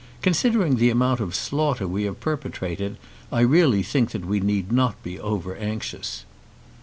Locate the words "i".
3.31-3.41